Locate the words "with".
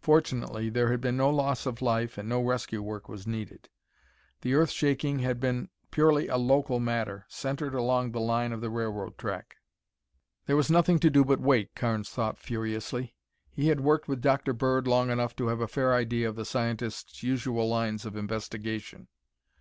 14.08-14.20